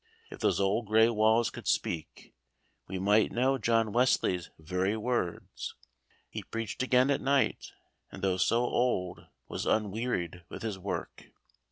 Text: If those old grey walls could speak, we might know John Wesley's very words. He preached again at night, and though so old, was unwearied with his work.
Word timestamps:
If 0.31 0.39
those 0.39 0.59
old 0.59 0.87
grey 0.87 1.09
walls 1.09 1.51
could 1.51 1.67
speak, 1.67 2.33
we 2.87 2.97
might 2.97 3.31
know 3.31 3.59
John 3.59 3.91
Wesley's 3.93 4.49
very 4.57 4.97
words. 4.97 5.75
He 6.27 6.41
preached 6.41 6.81
again 6.81 7.11
at 7.11 7.21
night, 7.21 7.73
and 8.11 8.23
though 8.23 8.37
so 8.37 8.63
old, 8.63 9.27
was 9.47 9.67
unwearied 9.67 10.43
with 10.49 10.63
his 10.63 10.79
work. 10.79 11.25